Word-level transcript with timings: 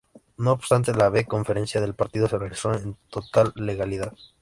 No 0.35 0.53
obstante, 0.53 0.95
la 0.95 1.11
V 1.11 1.27
Conferencia 1.27 1.79
del 1.79 1.93
Partido 1.93 2.27
se 2.27 2.39
realizó 2.39 2.73
en 2.73 2.97
total 3.11 3.53
legalidad. 3.55 4.15